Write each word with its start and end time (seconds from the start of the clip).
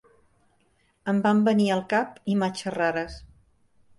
Em 1.13 1.19
van 1.25 1.43
venir 1.49 1.67
al 1.75 1.83
cap 1.93 2.17
imatges 2.35 2.75
rares. 2.79 3.21